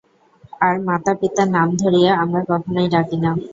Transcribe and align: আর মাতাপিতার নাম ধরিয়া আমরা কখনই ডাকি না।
আর 0.61 0.75
মাতাপিতার 0.87 1.47
নাম 1.55 1.67
ধরিয়া 1.81 2.11
আমরা 2.23 2.41
কখনই 2.51 2.87
ডাকি 2.93 3.17
না। 3.23 3.31